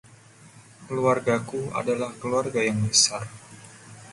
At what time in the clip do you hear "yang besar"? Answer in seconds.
2.69-3.23